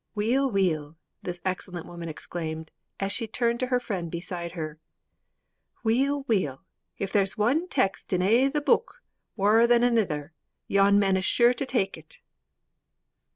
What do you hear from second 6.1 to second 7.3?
weel, if